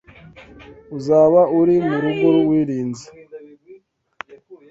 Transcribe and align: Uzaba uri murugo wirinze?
Uzaba 0.97 1.41
uri 1.59 1.75
murugo 1.87 2.27
wirinze? 2.47 3.07